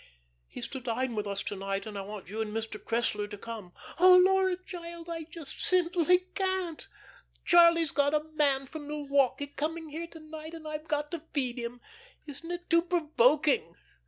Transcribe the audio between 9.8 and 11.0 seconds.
here to night, and I've